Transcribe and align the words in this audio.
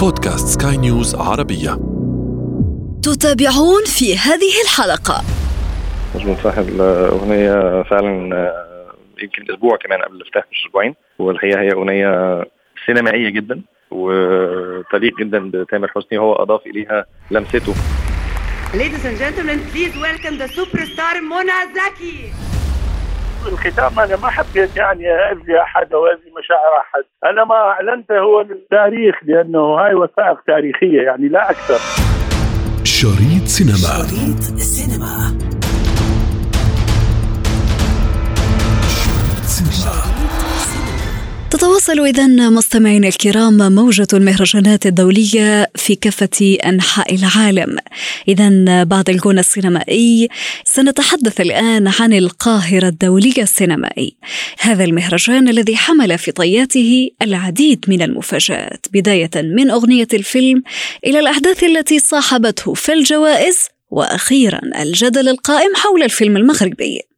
بودكاست 0.00 0.62
سكاي 0.62 0.76
نيوز 0.76 1.14
عربية. 1.14 1.70
تتابعون 3.02 3.84
في 3.86 4.18
هذه 4.18 4.52
الحلقة. 4.64 5.24
مظبوط 6.14 6.36
صح 6.44 6.58
الأغنية 6.58 7.82
فعلا 7.82 8.36
آه، 8.36 8.94
يمكن 9.22 9.54
أسبوع 9.54 9.76
كمان 9.76 10.02
قبل 10.02 10.16
الافتتاح 10.16 10.44
مش 10.52 10.66
أسبوعين. 10.66 10.94
والحقيقة 11.18 11.60
هي 11.60 11.72
أغنية 11.72 12.44
سينمائية 12.86 13.28
جدا 13.28 13.62
وتليق 13.90 15.18
جدا 15.18 15.50
بتامر 15.50 15.88
حسني 15.88 16.18
وهو 16.18 16.32
أضاف 16.34 16.60
إليها 16.66 17.06
لمسته. 17.30 17.74
Ladies 18.72 19.04
and 19.04 19.18
gentlemen, 19.18 19.58
please 19.72 19.94
welcome 20.06 20.38
the 20.38 20.48
superstar 20.58 21.14
Mona 21.30 21.58
Zaki. 21.74 22.16
الختام 23.46 24.00
أنا 24.00 24.16
ما 24.16 24.28
حبيت 24.28 24.76
يعني 24.76 25.10
اذي 25.12 25.60
أحد 25.60 25.92
أو 25.92 26.06
اذي 26.06 26.30
مشاعر 26.38 26.78
أحد، 26.80 27.04
أنا 27.24 27.44
ما 27.44 27.54
أعلنته 27.54 28.18
هو 28.18 28.40
للتاريخ 28.40 29.14
لأنه 29.22 29.58
هاي 29.58 29.94
وثائق 29.94 30.40
تاريخية 30.46 31.02
يعني 31.02 31.28
لا 31.28 31.50
أكثر. 31.50 31.78
شريط 32.84 33.46
سينما. 33.46 33.76
شريط 33.76 34.42
السينما 34.52 35.39
تتواصل 41.60 42.00
إذا 42.00 42.26
مستمعينا 42.26 43.08
الكرام 43.08 43.72
موجة 43.72 44.06
المهرجانات 44.12 44.86
الدولية 44.86 45.70
في 45.76 45.94
كافة 45.94 46.58
أنحاء 46.66 47.14
العالم. 47.14 47.76
إذا 48.28 48.84
بعد 48.84 49.10
الغنى 49.10 49.40
السينمائي 49.40 50.28
سنتحدث 50.64 51.40
الآن 51.40 51.88
عن 52.00 52.12
القاهرة 52.12 52.88
الدولية 52.88 53.42
السينمائي. 53.42 54.16
هذا 54.60 54.84
المهرجان 54.84 55.48
الذي 55.48 55.76
حمل 55.76 56.18
في 56.18 56.32
طياته 56.32 57.10
العديد 57.22 57.84
من 57.88 58.02
المفاجآت 58.02 58.86
بداية 58.92 59.30
من 59.36 59.70
أغنية 59.70 60.08
الفيلم 60.14 60.62
إلى 61.06 61.20
الأحداث 61.20 61.64
التي 61.64 61.98
صاحبته 61.98 62.74
في 62.74 62.92
الجوائز 62.92 63.58
وأخيرا 63.90 64.60
الجدل 64.82 65.28
القائم 65.28 65.74
حول 65.76 66.02
الفيلم 66.02 66.36
المغربي. 66.36 67.09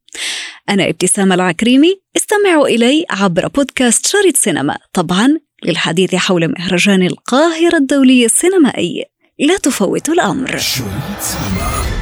أنا 0.68 0.88
ابتسام 0.88 1.32
العكريمي 1.32 2.00
استمعوا 2.16 2.68
إلي 2.68 3.06
عبر 3.10 3.48
بودكاست 3.48 4.06
شريط 4.06 4.36
سينما 4.36 4.78
طبعا 4.92 5.38
للحديث 5.64 6.14
حول 6.14 6.48
مهرجان 6.58 7.02
القاهرة 7.02 7.76
الدولي 7.76 8.24
السينمائي. 8.24 9.04
لا 9.38 9.56
تفوتوا 9.56 10.14
الأمر. 10.14 10.58
شريط 10.58 11.20
سينما. 11.20 12.01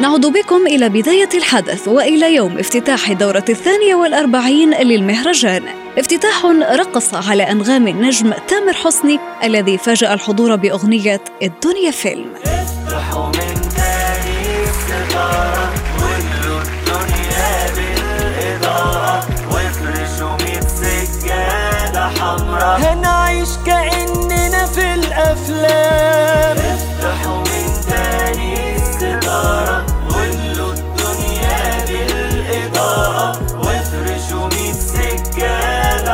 نعود 0.00 0.26
بكم 0.26 0.66
إلى 0.66 0.88
بداية 0.88 1.28
الحدث 1.34 1.88
وإلى 1.88 2.34
يوم 2.34 2.58
افتتاح 2.58 3.10
الدورة 3.10 3.44
الثانية 3.48 3.94
والأربعين 3.94 4.74
للمهرجان. 4.74 5.62
افتتاح 5.98 6.44
رقص 6.72 7.14
على 7.14 7.42
أنغام 7.42 7.88
النجم 7.88 8.32
تامر 8.48 8.72
حسني 8.72 9.18
الذي 9.44 9.78
فاجأ 9.78 10.14
الحضور 10.14 10.56
بأغنية 10.56 11.20
الدنيا 11.42 11.90
فيلم. 11.90 12.32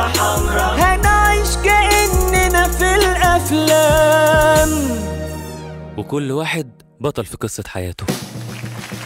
حمراء 0.07 0.75
هنعيش 0.75 1.55
كأننا 1.63 2.67
في 2.67 2.95
الأفلام. 2.95 4.69
وكل 5.97 6.31
واحد 6.31 6.67
بطل 7.01 7.25
في 7.25 7.37
قصة 7.37 7.63
حياته. 7.67 8.05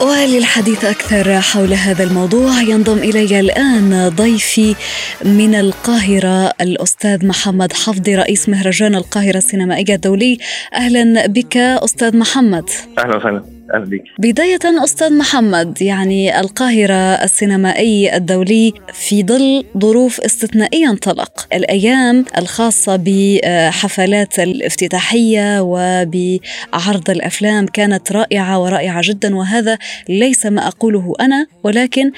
وللحديث 0.02 0.86
أكثر 0.86 1.42
حول 1.42 1.74
هذا 1.74 2.04
الموضوع. 2.04 2.62
ينضم 2.62 2.98
إلي 2.98 3.40
الآن 3.40 4.10
ضيفي 4.10 4.76
من 5.26 5.56
القاهرة 5.56 6.54
الأستاذ 6.62 7.26
محمد 7.26 7.74
حفظي 7.74 8.16
رئيس 8.16 8.50
مهرجان 8.50 8.96
القاهرة 8.96 9.38
السينمائية 9.38 9.96
الدولي. 9.96 10.38
أهلا 10.74 11.28
بك 11.28 11.58
أستاذ 11.58 12.18
محمد. 12.18 12.70
أهلا 13.00 13.18
وسهلا. 13.18 13.59
أهلا 13.74 13.85
بيك 13.85 14.03
بداية 14.19 14.59
أستاذ 14.84 15.18
محمد 15.18 15.81
يعني 15.81 16.40
القاهرة 16.40 16.94
السينمائي 16.94 18.16
الدولي 18.16 18.74
في 18.94 19.24
ظل 19.24 19.66
ظروف 19.78 20.22
استثنائية 20.22 20.90
انطلق. 20.90 21.47
الأيام 21.53 22.25
الخاصة 22.38 23.00
بحفلات 23.06 24.40
الافتتاحية 24.40 25.62
وبعرض 25.62 27.09
الأفلام 27.09 27.66
كانت 27.66 28.12
رائعة 28.12 28.59
ورائعة 28.59 29.02
جدا 29.03 29.35
وهذا 29.35 29.78
ليس 30.09 30.46
ما 30.46 30.68
أقوله 30.68 31.13
أنا 31.22 31.47
ولكن 31.63 32.12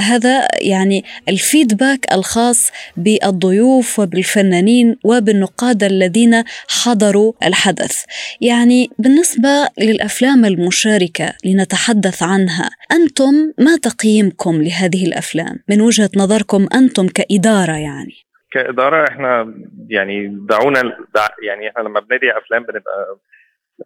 هذا 0.00 0.48
يعني 0.60 1.04
الفيدباك 1.28 2.12
الخاص 2.12 2.70
بالضيوف 2.96 3.98
وبالفنانين 3.98 4.96
وبالنقاد 5.04 5.84
الذين 5.84 6.42
حضروا 6.68 7.32
الحدث. 7.42 7.96
يعني 8.40 8.90
بالنسبة 8.98 9.68
للأفلام 9.78 10.44
المشاركة 10.90 11.36
لنتحدث 11.44 12.22
عنها. 12.22 12.70
أنتم 12.92 13.52
ما 13.58 13.76
تقييمكم 13.76 14.62
لهذه 14.62 15.06
الأفلام؟ 15.06 15.56
من 15.68 15.80
وجهة 15.80 16.10
نظركم 16.16 16.66
أنتم 16.74 17.06
كإدارة 17.06 17.76
يعني. 17.76 18.14
كإدارة 18.52 19.08
إحنا 19.08 19.54
يعني 19.88 20.26
دعونا 20.48 20.82
دع 21.14 21.26
يعني 21.46 21.68
إحنا 21.70 21.82
لما 21.82 22.00
بندعي 22.00 22.38
أفلام 22.38 22.62
بنبقى 22.62 23.18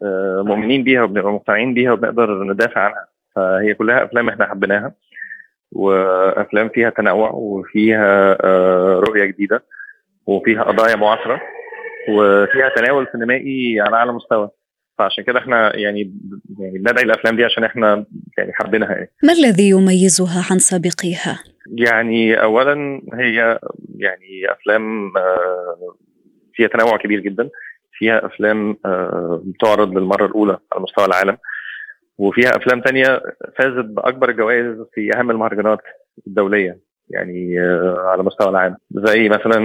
آه، 0.03 0.43
مؤمنين 0.47 0.85
بيها 0.85 1.03
وبنبقى 1.03 1.33
مقتنعين 1.33 1.75
بيها 1.75 1.93
وبنقدر 1.93 2.45
ندافع 2.45 2.81
عنها. 2.81 3.07
فهي 3.37 3.75
كلها 3.75 4.05
أفلام 4.05 4.29
إحنا 4.29 4.47
حبيناها 4.47 4.95
وأفلام 5.73 6.69
فيها 6.69 6.91
تنوع 6.91 7.31
وفيها 7.31 8.37
آه، 8.45 9.01
رؤية 9.09 9.25
جديدة 9.25 9.63
وفيها 10.27 10.63
قضايا 10.63 10.97
معاصرة 10.97 11.41
وفيها 12.09 12.69
تناول 12.77 13.07
سينمائي 13.13 13.81
على 13.81 13.97
أعلى 13.97 14.13
مستوى. 14.13 14.51
فعشان 14.99 15.25
كده 15.25 15.39
إحنا 15.39 15.77
يعني 15.77 16.15
يعني 16.59 16.79
بندعي 16.79 17.05
الأفلام 17.05 17.37
دي 17.37 17.45
عشان 17.45 17.65
إحنا 17.65 18.05
يعني 18.39 18.53
حابينها 18.53 18.93
يعني. 18.93 19.11
ما 19.23 19.33
الذي 19.33 19.69
يميزها 19.69 20.45
عن 20.51 20.59
سابقيها؟ 20.59 21.45
يعني 21.79 22.43
اولا 22.43 23.03
هي 23.15 23.59
يعني 23.97 24.53
أفلام 24.53 25.17
آه، 25.17 25.97
فيها 26.55 26.69
تنوع 26.69 26.97
كبير 26.97 27.21
جدا 27.21 27.51
فيها 27.93 28.27
أفلام 28.27 28.77
آه، 28.87 29.43
بتعرض 29.45 29.99
للمرة 29.99 30.27
الأولى 30.27 30.59
على 30.73 30.83
مستوى 30.83 31.05
العالم 31.05 31.37
وفيها 32.19 32.57
أفلام 32.57 32.81
تانية 32.81 33.23
فازت 33.59 33.85
بأكبر 33.85 34.31
الجوائز 34.31 34.77
في 34.95 35.17
أهم 35.17 35.31
المهرجانات 35.31 35.79
الدولية 36.27 36.79
يعني 37.11 37.61
آه، 37.61 37.99
على 37.99 38.23
مستوى 38.23 38.49
العالم. 38.49 38.77
زي 38.91 39.29
مثلا 39.29 39.59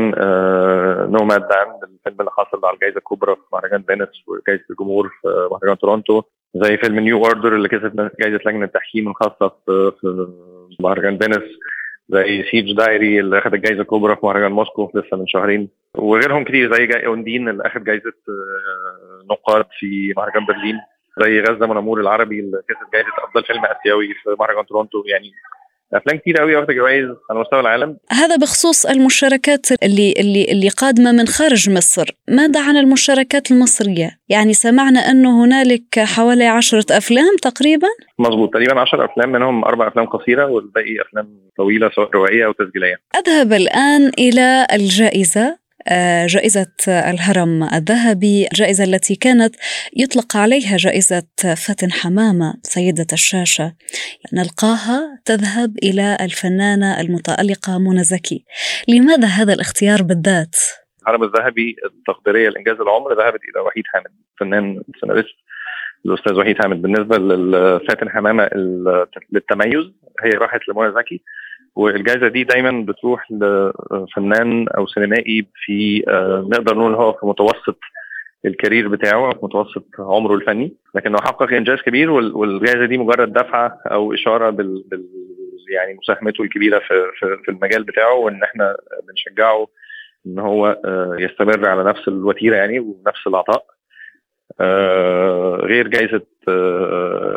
Nomadland 1.05 1.83
الفيلم 1.83 2.19
اللي 2.19 2.31
حصل 2.31 2.65
على 2.65 2.73
الجائزة 2.73 2.97
الكبرى 2.97 3.35
في 3.35 3.41
مهرجان 3.53 3.83
فينيس 3.83 4.09
وجائزة 4.27 4.63
الجمهور 4.69 5.09
في 5.21 5.47
مهرجان 5.51 5.77
تورونتو. 5.77 6.21
زي 6.55 6.77
فيلم 6.77 6.99
New 6.99 7.17
Order 7.17 7.55
اللي 7.55 7.69
كسب 7.69 8.11
جائزة 8.19 8.39
لجنة 8.45 8.65
التحكيم 8.65 9.07
الخاصة 9.09 9.47
في 9.65 9.91
في 10.01 10.27
مهرجان 10.79 11.17
فينيس. 11.17 11.49
زي 12.09 12.43
Siege 12.51 12.77
Diary 12.77 13.19
اللي 13.19 13.37
اخذ 13.37 13.53
الجائزه 13.53 13.81
الكبرى 13.81 14.15
في 14.15 14.25
مهرجان 14.25 14.51
موسكو 14.51 14.91
لسه 14.95 15.17
من 15.17 15.27
شهرين. 15.27 15.69
وغيرهم 15.95 16.43
كتير 16.43 16.73
زي 16.75 16.85
زي 16.85 17.05
Undine 17.05 17.49
اللي 17.49 17.63
اخذ 17.65 17.83
جائزة 17.83 18.13
آه، 18.29 19.25
نقاد 19.31 19.65
في 19.79 20.13
مهرجان 20.17 20.45
برلين. 20.45 20.79
زي 21.21 21.41
غزة 21.41 21.67
mon 21.67 21.79
amour 21.79 21.99
العربي 21.99 22.39
اللي 22.39 22.61
كسب 22.69 22.91
جائزة 22.93 23.09
أفضل 23.17 23.43
فيلم 23.43 23.65
آسيوي 23.65 24.13
في 24.13 24.35
مهرجان 24.39 24.65
تورونتو. 24.65 25.03
يعني 25.05 25.31
أفلام 25.93 26.17
كتير 26.17 26.37
قوي 26.37 26.55
واخدة 26.55 26.73
جوائز 26.73 27.05
على 27.29 27.39
مستوى 27.39 27.59
العالم 27.59 27.97
هذا 28.11 28.35
بخصوص 28.35 28.85
المشاركات 28.85 29.71
اللي 29.83 30.13
اللي 30.19 30.43
اللي 30.51 30.69
قادمة 30.69 31.11
من 31.11 31.27
خارج 31.27 31.69
مصر، 31.69 32.09
ماذا 32.27 32.61
عن 32.61 32.77
المشاركات 32.77 33.51
المصرية؟ 33.51 34.19
يعني 34.29 34.53
سمعنا 34.53 34.99
انه 34.99 35.45
هنالك 35.45 35.99
حوالي 35.99 36.45
عشرة 36.45 36.85
أفلام 36.97 37.35
تقريبا؟ 37.41 37.87
مظبوط 38.19 38.53
تقريبا 38.53 38.79
10 38.79 39.05
أفلام 39.05 39.31
منهم 39.31 39.65
أربع 39.65 39.87
أفلام 39.87 40.05
قصيرة 40.05 40.45
والباقي 40.45 41.01
أفلام 41.01 41.27
طويلة 41.57 41.89
سواء 41.95 42.09
روائيه 42.15 42.45
أو 42.45 42.51
تسجيلية 42.51 42.95
أذهب 43.15 43.53
الآن 43.53 44.11
إلى 44.19 44.67
الجائزة 44.73 45.57
جائزة 46.25 46.71
الهرم 46.87 47.63
الذهبي 47.63 48.47
الجائزة 48.47 48.83
التي 48.83 49.15
كانت 49.15 49.55
يطلق 49.95 50.37
عليها 50.37 50.77
جائزة 50.77 51.23
فاتن 51.37 51.91
حمامة 51.91 52.53
سيدة 52.63 53.05
الشاشة. 53.13 53.73
نلقاها 54.33 55.21
تذهب 55.25 55.77
إلى 55.83 56.17
الفنانة 56.21 57.01
المتألقة 57.01 57.79
منى 57.79 58.03
زكي. 58.03 58.45
لماذا 58.87 59.27
هذا 59.27 59.53
الاختيار 59.53 60.03
بالذات؟ 60.03 60.55
الهرم 61.07 61.23
الذهبي 61.23 61.75
التقديرية 61.85 62.49
لإنجاز 62.49 62.75
العمر 62.81 63.13
ذهبت 63.13 63.39
إلى 63.55 63.61
وحيد 63.65 63.83
حامد 63.93 64.11
فنان 64.39 64.81
سيناريست. 65.01 65.35
الأستاذ 66.05 66.33
وحيد 66.33 66.57
حامد 66.61 66.81
بالنسبة 66.81 67.17
لفاتن 67.17 68.09
حمامة 68.09 68.43
ال- 68.43 69.05
للتميز 69.31 69.83
هي 70.23 70.29
راحت 70.29 70.59
لمنى 70.69 70.91
زكي. 70.93 71.23
والجائزة 71.75 72.27
دي 72.27 72.43
دايما 72.43 72.85
بتروح 72.85 73.31
لفنان 73.31 74.67
أو 74.67 74.87
سينمائي 74.87 75.47
في 75.65 76.03
آه، 76.07 76.47
نقدر 76.51 76.77
نقول 76.77 76.93
هو 76.93 77.13
في 77.13 77.25
متوسط 77.25 77.79
الكارير 78.45 78.87
بتاعه 78.87 79.31
في 79.33 79.39
متوسط 79.43 79.85
عمره 79.99 80.35
الفني. 80.35 80.73
لكنه 80.95 81.17
حقق 81.21 81.53
إنجاز 81.53 81.77
كبير 81.81 82.11
وال- 82.11 82.35
والجائزة 82.35 82.85
دي 82.85 82.97
مجرد 82.97 83.33
دفعة 83.33 83.81
أو 83.91 84.13
إشارة 84.13 84.49
بال, 84.49 84.83
يعني 85.73 85.93
مساهمته 86.01 86.41
الكبيرة 86.43 86.79
في 86.79 86.87
في 87.19 87.37
في 87.45 87.51
المجال 87.51 87.83
بتاعه 87.83 88.13
وإن 88.13 88.43
إحنا 88.43 88.75
بنشجعه 89.07 89.67
إن 90.27 90.39
هو 90.39 90.67
آه، 90.85 91.15
يستمر 91.19 91.67
على 91.69 91.83
نفس 91.83 92.07
الوتيرة 92.07 92.55
يعني 92.55 92.79
ونفس 92.79 93.27
العطاء. 93.27 93.65
آه، 94.61 95.55
غير 95.55 95.87
جائزة 95.87 96.21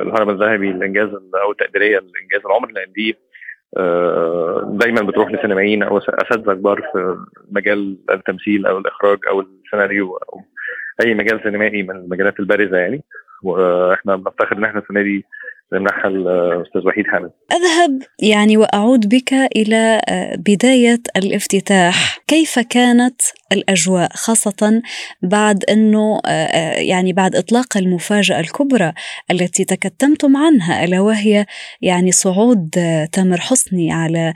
الهرم 0.03 0.31
الذهبي 0.31 0.73
للانجاز 0.73 1.09
أو 1.45 1.51
التقديريه 1.51 1.99
لإنجاز 1.99 2.47
العمر 2.47 2.71
لأن 2.71 2.93
دي 2.93 3.17
دايما 4.79 5.03
بتروح 5.03 5.31
لسينمائيين 5.33 5.83
أو 5.83 5.99
أساتذة 5.99 6.55
كبار 6.55 6.83
في 6.93 7.17
مجال 7.51 7.97
التمثيل 8.11 8.67
أو 8.67 8.79
الإخراج 8.79 9.19
أو 9.29 9.41
السيناريو 9.41 10.17
أو 10.17 10.41
أي 11.05 11.15
مجال 11.15 11.41
سينمائي 11.43 11.83
من 11.83 11.97
المجالات 11.97 12.41
البارزة 12.41 12.77
يعني. 12.77 13.05
وإحنا 13.43 14.17
بنفتخر 14.17 14.57
إن 14.57 14.65
إحنا 14.65 14.81
السنة 14.81 15.03
دي 15.03 15.25
نمنحها 15.73 16.09
الاستاذ 16.11 16.87
وحيد 16.87 17.05
حامد. 17.07 17.31
أذهب 17.53 18.03
يعني 18.23 18.57
وأعود 18.57 19.09
بك 19.09 19.33
إلى 19.33 20.01
آه، 20.09 20.37
بداية 20.37 21.01
الافتتاح. 21.17 22.19
كيف 22.27 22.59
كانت 22.59 23.21
الأجواء 23.53 24.09
خاصة 24.15 24.83
بعد 25.23 25.65
أنه 25.65 26.21
آه، 26.27 26.29
آه، 26.29 26.75
يعني 26.81 27.13
بعد 27.13 27.37
إطلاق 27.37 27.77
المفاجأة 27.77 28.41
الكبرى 28.41 28.93
التي 29.31 29.65
تكتمتم 29.65 30.37
عنها 30.37 30.85
ألا 30.85 31.01
وهي 31.01 31.47
يعني 31.83 32.13
صعود 32.13 32.71
تامر 33.13 33.41
حسني 33.41 33.93
على 33.93 34.33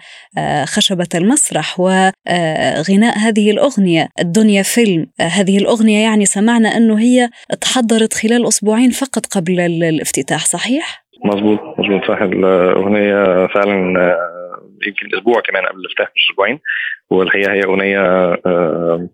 خشبة 0.65 1.09
المسرح 1.15 1.81
وغناء 1.81 3.19
هذه 3.19 3.51
الأغنية 3.51 4.09
الدنيا 4.21 4.63
فيلم. 4.63 5.07
هذه 5.21 5.59
الأغنية 5.59 6.03
يعني 6.03 6.27
سمعنا 6.27 6.77
أنه 6.77 6.99
هي 6.99 7.29
تحضرت 7.61 8.15
خلال 8.15 8.47
أسبوعين 8.49 8.91
فقط 8.91 9.27
قبل 9.27 9.61
ال- 9.61 9.85
الافتتاح 9.85 10.47
صحيح؟ 10.47 11.06
مظبوط 11.25 11.61
مظبوط 11.79 12.05
صح. 12.09 12.23
الأغنية 12.23 13.47
فعلا 13.47 14.01
آه، 14.01 14.63
يمكن 14.87 15.19
أسبوع 15.19 15.41
كمان 15.41 15.67
قبل 15.67 15.81
الافتتاح 15.81 16.09
مش 16.15 16.31
أسبوعين. 16.31 16.61
والحقيقة 17.11 17.53
هي 17.53 17.65
أغنية 17.65 18.01
آه، 18.47 19.09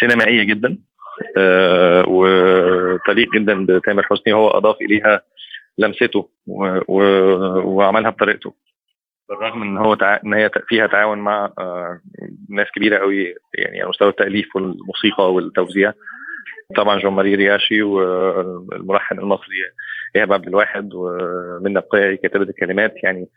سينمائية 0.00 0.42
جدا 0.42 0.78
آه، 1.36 2.04
وتليق 2.08 3.32
جدا 3.34 3.66
بتامر 3.66 4.02
حسني. 4.02 4.32
هو 4.32 4.48
أضاف 4.48 4.76
إليها 4.80 5.22
لمسته 5.78 6.28
وعملها 7.64 8.10
بطريقته. 8.10 8.54
بالرغم 9.28 9.62
إن 9.62 9.76
هو 9.78 9.94
تع... 9.94 10.20
إن 10.24 10.34
هي 10.34 10.50
فيها 10.68 10.86
تعاون 10.86 11.18
مع 11.18 11.52
ناس 12.50 12.66
كبيرة 12.76 12.98
قوي 12.98 13.34
يعني 13.58 13.80
على 13.80 13.88
مستوى 13.88 14.08
التأليف 14.08 14.56
والموسيقى 14.56 15.32
والتوزيع. 15.32 15.92
طبعا 16.76 16.98
جون 16.98 17.12
ماري 17.12 17.34
رياشي 17.34 17.82
والملحن 17.82 19.18
المصري 19.18 19.56
إيهاب 20.16 20.32
عبد 20.32 20.48
الواحد 20.48 20.90
ومنى 20.94 21.74
بقاعي 21.74 22.16
كاتبة 22.16 22.42
الكلمات. 22.42 22.94
يعني 23.02 23.28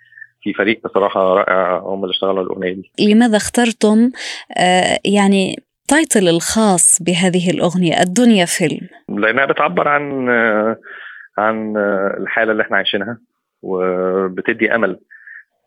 في 0.41 0.53
فريق 0.53 0.81
بصراحة 0.83 1.33
رائع 1.33 1.77
هم 1.77 2.03
اللي 2.03 2.11
اشتغلوا 2.11 2.43
الأغنية 2.43 2.73
دي. 2.73 3.13
لماذا 3.13 3.37
اخترتم 3.37 4.09
آه، 4.57 4.99
يعني 5.05 5.55
تايتل 5.87 6.27
الخاص 6.27 7.01
بهذه 7.01 7.49
الأغنية 7.49 8.01
الدنيا 8.01 8.45
فيلم؟ 8.45 8.87
لأنها 9.09 9.45
بتعبر 9.45 9.87
عن 9.87 10.29
عن 11.37 11.77
الحالة 12.17 12.51
اللي 12.51 12.63
إحنا 12.63 12.77
عايشينها 12.77 13.17
وبتدي 13.61 14.75
أمل 14.75 14.99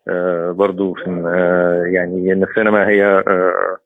آه، 0.07 0.51
برضو 0.51 0.95
آه، 1.07 1.83
يعني 1.85 2.33
ان 2.33 2.43
السينما 2.43 2.87
هي 2.87 3.05
آه، 3.05 3.23
آه، 3.27 3.77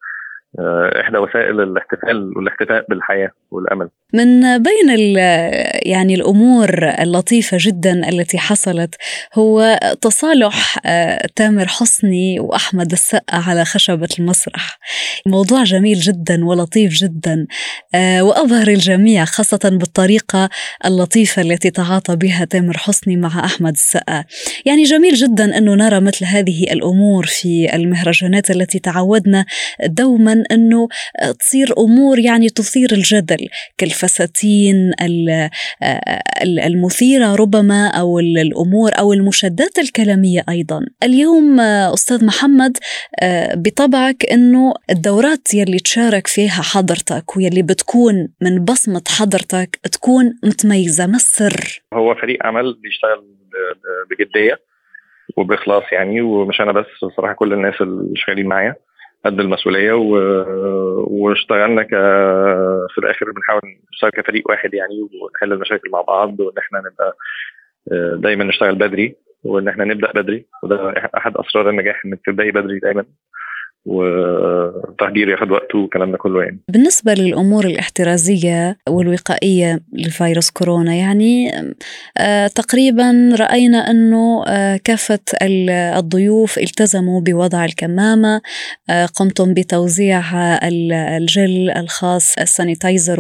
إحدى 1.02 1.18
وسائل 1.18 1.62
الاحتفال 1.62 2.38
والاحتفاء 2.38 2.86
بالحياة 2.90 3.31
والأمل. 3.52 3.90
من 4.13 4.63
بين 4.63 5.18
يعني 5.86 6.16
الأمور 6.16 6.69
اللطيفة 7.02 7.57
جدا 7.62 8.10
التي 8.10 8.38
حصلت 8.38 8.96
هو 9.34 9.80
تصالح 10.02 10.78
آه، 10.86 11.28
تامر 11.36 11.68
حسني 11.68 12.40
وأحمد 12.40 12.92
السقا 12.92 13.38
على 13.38 13.66
خشبة 13.66 14.07
المسرح. 14.19 14.80
موضوع 15.25 15.63
جميل 15.63 16.00
جدا 16.00 16.46
ولطيف 16.46 16.94
جدا 16.94 17.48
آه، 17.96 18.24
وابهر 18.24 18.68
الجميع 18.68 19.25
خاصة 19.25 19.69
بالطريقة 19.74 20.50
اللطيفة 20.86 21.42
التي 21.42 21.69
تعاطى 21.69 22.16
بها 22.16 22.46
تامر 22.46 22.78
حسني 22.78 23.18
مع 23.18 23.46
أحمد 23.46 23.74
السقا. 23.74 24.24
يعني 24.66 24.84
جميل 24.84 25.13
جدا 25.13 25.58
أنه 25.58 25.75
نرى 25.75 26.00
مثل 26.00 26.25
هذه 26.25 26.63
الأمور 26.72 27.25
في 27.25 27.75
المهرجانات 27.75 28.51
التي 28.51 28.80
تعودنا 28.80 29.46
دوما 29.86 30.44
أنه 30.51 30.88
تصير 31.39 31.68
أمور 31.77 32.19
يعني 32.19 32.50
تثير 32.50 32.89
الجدل 32.92 33.47
كالفساتين 33.77 34.92
ال- 35.01 35.50
ال- 36.44 36.59
المثيرة 36.59 37.36
ربما 37.36 37.88
أو 37.88 38.19
ال- 38.19 38.38
الأمور 38.38 38.92
أو 39.00 39.13
المشادات 39.13 39.80
الكلامية 39.80 40.44
أيضا. 40.50 40.80
اليوم 41.03 41.59
آه، 41.59 41.94
أستاذ 41.94 42.25
محمد 42.25 42.77
آه، 43.21 43.56
بطبعك 43.56 44.25
أنه 44.31 44.74
الدورات 44.89 45.53
يلي 45.53 45.77
تشارك 45.80 46.27
فيها 46.27 46.62
حضرتك 46.62 47.38
ويلي 47.38 47.62
بتكون 47.62 48.27
من 48.41 48.65
بصمة 48.65 49.01
حضرتك 49.07 49.80
تكون 49.91 50.33
متميزة، 50.44 51.07
ما 51.07 51.15
السر؟ 51.15 51.81
هو 51.94 52.15
فريق 52.15 52.45
عمل 52.45 52.74
بيشتغل 52.83 53.19
ب- 53.19 53.75
ب- 53.75 54.13
بجدية 54.15 54.59
وبإخلاص 55.38 55.83
يعني 55.91 56.21
ومش 56.21 56.62
أنا 56.62 56.71
بس 56.71 56.86
بصراحة 57.13 57.33
كل 57.33 57.53
الناس 57.53 57.74
اللي 57.81 58.13
شغالين 58.15 58.45
معايا 58.45 58.75
قد 59.25 59.39
المسؤولية 59.39 59.94
و... 59.94 60.16
واشتغلنا 61.07 61.83
ك 61.83 61.89
في 62.94 62.98
الآخر 62.98 63.31
بنحاول 63.31 63.62
نشتغل 63.94 64.10
كفريق 64.12 64.50
واحد 64.50 64.74
يعني 64.74 65.01
ونحل 65.01 65.54
المشاكل 65.54 65.89
مع 65.89 66.01
بعض 66.01 66.39
وإن 66.39 66.57
إحنا 66.57 66.80
نبقى 66.80 67.18
آه، 67.92 68.16
دايما 68.16 68.44
نشتغل 68.44 68.75
بدري 68.75 69.16
وإن 69.44 69.68
إحنا 69.68 69.86
نبدأ 69.86 70.12
بدري 70.12 70.45
وده 70.63 70.94
أحد 71.18 71.38
أسرار 71.38 71.69
النجاح 71.69 72.06
إنك 72.06 72.19
تبدأي 72.25 72.51
بدري 72.51 72.80
دايما. 72.80 73.06
والتحضير 73.86 75.30
ياخد 75.30 75.52
وقته 75.52 75.78
والكلام 75.80 76.12
ده 76.12 76.18
كله 76.18 76.44
يعني. 76.44 76.60
بالنسبة 76.70 77.14
للأمور 77.14 77.66
الاحترازية 77.66 78.78
والوقائية 78.90 79.80
لفيروس 79.94 80.50
كورونا 80.50 80.94
يعني 80.94 81.51
آه 82.18 82.48
تقريبا 82.48 83.36
رأينا 83.39 83.92
أنه 83.92 84.44
آه 84.48 84.80
كافة 84.84 85.20
ال- 85.42 85.70
الضيوف 85.70 86.58
التزموا 86.58 87.22
بوضع 87.22 87.65
الكمامة 87.65 88.42
آه 88.89 89.06
قمتم 89.06 89.54
بتوزيع 89.54 90.22
ال- 90.68 90.92
الجل 90.94 91.70
الخاص 91.77 92.38
ال 92.38 92.46
sanitizer 92.46 93.20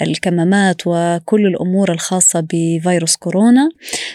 والكمامات 0.00 0.82
وكل 0.86 1.46
الأمور 1.46 1.92
الخاصة 1.92 2.46
بفيروس 2.52 3.16
كورونا. 3.16 3.68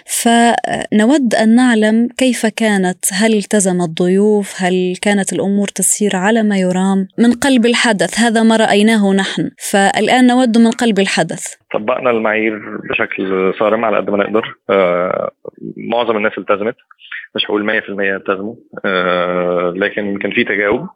فنود 0.06 1.36
أن 1.36 1.56
نعلم 1.56 2.10
كيف 2.18 2.46
كانت 2.46 2.98
هل 3.12 3.34
التزم 3.38 3.82
الضيوف 3.82 4.54
هل 4.58 4.96
كانت 5.02 5.34
الأمور 5.34 5.69
تسير 5.70 6.16
على 6.16 6.44
ما 6.44 6.58
يرام 6.58 7.08
من 7.18 7.32
قلب 7.32 7.66
الحدث 7.66 8.20
هذا 8.20 8.44
ما 8.44 8.56
رأيناه 8.56 9.14
نحن. 9.14 9.52
فالآن 9.72 10.28
نود 10.28 10.58
من 10.58 10.72
قلب 10.72 11.00
الحدث. 11.00 11.56
طبقنا 11.74 12.10
المعايير 12.10 12.78
بشكل 12.90 13.54
صارم 13.60 13.86
على 13.86 13.98
قد 13.98 14.10
ما 14.10 14.18
نقدر. 14.18 14.56
آه 14.70 15.32
معظم 15.78 16.18
الناس 16.18 16.38
التزمت 16.38 16.76
مش 17.36 17.46
هقول 17.46 17.82
100% 17.82 18.16
التزموا. 18.16 18.56
آه 18.86 19.74
لكن 19.76 20.18
كان 20.18 20.32
في 20.32 20.44
تجاوب. 20.44 20.88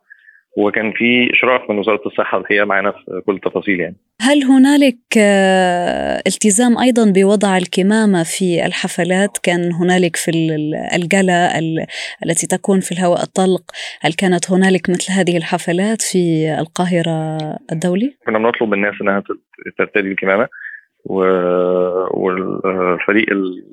وكان 0.57 0.91
في 0.91 1.33
إشراف 1.33 1.69
من 1.69 1.79
وزارة 1.79 2.01
الصحة 2.05 2.37
الحقيقة 2.37 2.65
معانا 2.65 2.91
في 2.91 3.21
كل 3.25 3.35
التفاصيل 3.35 3.79
يعني 3.79 3.95
هل 4.21 4.43
هنالك 4.43 4.97
آه، 5.17 6.21
التزام 6.27 6.77
أيضا 6.77 7.11
بوضع 7.11 7.57
الكمامة 7.57 8.23
في 8.23 8.65
الحفلات 8.65 9.37
كان 9.43 9.71
هنالك 9.73 10.15
في 10.15 10.31
ال- 10.31 10.75
الجلا 10.95 11.59
ال- 11.59 11.85
التي 12.25 12.47
تكون 12.47 12.79
في 12.79 12.91
الهواء 12.91 13.23
الطلق 13.23 13.63
هل 14.01 14.13
كانت 14.13 14.51
هنالك 14.51 14.89
مثل 14.89 15.11
هذه 15.13 15.37
الحفلات 15.37 16.01
في 16.01 16.55
القاهرة 16.59 17.37
الدولي؟ 17.71 18.17
كنا 18.25 18.39
بنطلب 18.39 18.69
من 18.69 18.73
الناس 18.73 18.93
إنها 19.01 19.23
ترتدي 19.77 20.07
الكمامة 20.11 20.47
والفريق 22.13 23.29
ال- 23.31 23.63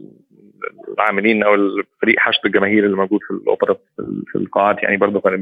العاملين 0.99 1.43
أو 1.43 1.55
الفريق 1.55 2.19
حشد 2.19 2.41
الجماهير 2.47 2.85
اللي 2.87 2.97
موجود 2.97 3.21
في 3.29 3.35
الاوبرا 3.35 3.75
في 3.75 4.03
ال- 4.03 4.25
في 4.33 4.39
القاعات 4.39 4.83
يعني 4.83 4.97
برضه 4.97 5.21
كانوا 5.21 5.39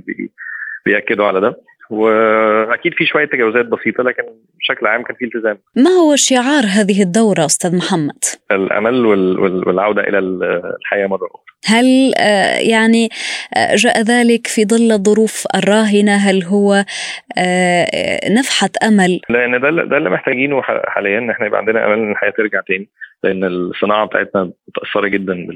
بيأكدوا 0.87 1.27
على 1.27 1.41
ده. 1.41 1.61
وأكيد 1.91 2.95
في 2.95 3.07
شوية 3.07 3.25
تجاوزات 3.25 3.67
بسيطة 3.67 4.03
لكن 4.03 4.23
بشكل 4.59 4.87
عام 4.87 5.03
كان 5.03 5.17
في 5.17 5.25
التزام. 5.25 5.59
ما 5.77 5.91
هو 5.91 6.17
شعار 6.17 6.65
هذه 6.67 7.03
الدورة 7.03 7.45
أستاذ 7.45 7.77
محمد؟ 7.77 8.25
الأمل 8.51 9.07
وال- 9.07 9.39
وال- 9.41 9.69
والعودة 9.69 10.03
إلى 10.03 10.19
الحياة 10.19 11.07
مرة 11.07 11.27
أخرى. 11.27 11.43
هل 11.67 12.13
آه، 12.19 12.59
يعني 12.59 13.09
آه، 13.57 13.75
جاء 13.75 14.03
ذلك 14.03 14.47
في 14.47 14.65
ظل 14.65 14.93
الظروف 14.93 15.45
الراهنة؟ 15.55 16.13
هل 16.17 16.43
هو 16.45 16.85
آه، 17.39 18.31
نفحة 18.31 18.71
أمل؟ 18.83 19.21
لأن 19.29 19.61
ده 19.61 19.71
ده 19.71 19.97
اللي 19.97 20.11
محتاجينه 20.11 20.63
حاليا. 20.63 21.19
ان 21.19 21.31
إحنا 21.31 21.47
يبقى 21.47 21.59
عندنا 21.61 21.87
أمل 21.87 21.99
إن 21.99 22.11
الحياة 22.13 22.31
ترجع 22.31 22.61
تاني 22.69 22.89
لأن 23.25 23.45
الصناعة 23.45 24.07
بتاعتنا 24.07 24.51
متأثرة 24.69 25.09
جدا 25.09 25.47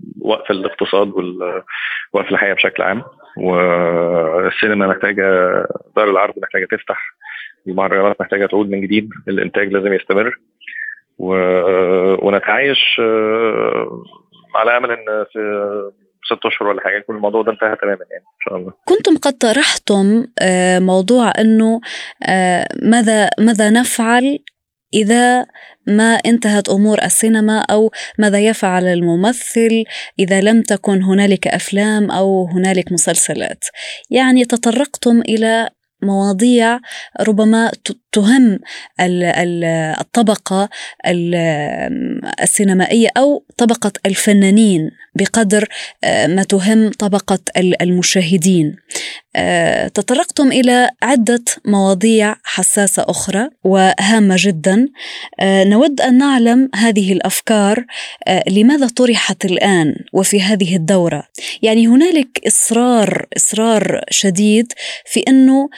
بوقف 0.00 0.50
الاقتصاد 0.50 1.08
ووقف 1.08 2.30
الحياة 2.30 2.54
بشكل 2.54 2.82
عام. 2.82 3.02
والسينما 3.38 4.86
محتاجة 4.86 5.24
دار 5.96 6.10
العرض 6.10 6.34
محتاجة 6.42 6.64
تفتح 6.70 7.14
المهرجانات 7.66 8.20
محتاجة 8.20 8.46
تعود 8.46 8.70
من 8.70 8.80
جديد 8.80 9.10
الإنتاج 9.28 9.72
لازم 9.72 9.92
يستمر. 9.92 10.38
و... 11.18 11.32
ونتعايش 12.26 13.00
آه، 13.00 14.02
على 14.54 14.76
أمل 14.76 14.90
إن 14.90 15.24
في 15.32 15.38
ست 16.24 16.46
أشهر 16.46 16.68
ولا 16.68 16.80
حاجة 16.80 16.96
يكون 16.96 17.16
الموضوع 17.16 17.42
ده 17.42 17.52
انتهى 17.52 17.76
تماما 17.76 18.04
يعني 18.10 18.24
إن 18.24 18.40
شاء 18.48 18.56
الله. 18.56 18.72
كنتم 18.84 19.16
قد 19.16 19.32
طرحتم 19.32 20.26
آه، 20.42 20.78
موضوع 20.78 21.32
أنه 21.38 21.80
آه، 22.28 22.66
ماذا 22.82 23.30
ماذا 23.38 23.70
نفعل 23.70 24.38
إذا 24.94 25.46
ما 25.86 26.14
انتهت 26.26 26.68
أمور 26.68 27.02
السينما 27.04 27.58
أو 27.60 27.90
ماذا 28.18 28.38
يفعل 28.40 28.86
الممثل 28.86 29.84
إذا 30.18 30.40
لم 30.40 30.62
تكن 30.62 31.02
هنالك 31.02 31.46
أفلام 31.48 32.10
أو 32.10 32.46
هنالك 32.48 32.92
مسلسلات. 32.92 33.64
يعني 34.10 34.44
تطرقتم 34.44 35.20
إلى 35.20 35.70
مواضيع 36.02 36.80
ربما 37.20 37.70
تهم 38.12 38.58
ال- 39.00 39.24
ال- 39.24 39.64
الطبقة 40.00 40.68
ال- 41.06 41.34
السينمائية 42.42 43.08
أو 43.16 43.44
طبقة 43.56 43.92
الفنانين. 44.06 44.90
بقدر 45.14 45.68
آه، 46.04 46.26
ما 46.26 46.42
تهم 46.42 46.90
طبقة 46.90 47.38
ال- 47.56 47.82
المشاهدين. 47.82 48.76
آه، 49.36 49.88
تطرقتم 49.88 50.52
إلى 50.52 50.90
عدة 51.02 51.44
مواضيع 51.64 52.36
حساسة 52.44 53.04
أخرى 53.08 53.48
وهامة 53.64 54.36
جدا. 54.38 54.86
آه، 55.40 55.64
نود 55.64 56.00
أن 56.00 56.18
نعلم 56.18 56.68
هذه 56.74 57.12
الأفكار 57.12 57.84
لماذا 58.48 58.88
طرحت 58.88 59.44
الآن 59.44 59.94
وفي 60.12 60.40
هذه 60.42 60.76
الدورة. 60.76 61.22
يعني 61.62 61.86
هنالك 61.86 62.28
إصرار 62.46 63.26
إصرار 63.36 64.00
شديد 64.10 64.72
في 65.06 65.20
أنه 65.28 65.68